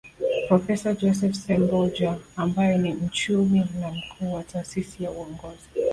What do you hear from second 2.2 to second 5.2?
ambaye ni mchumi na mkuu wa Taasisi ya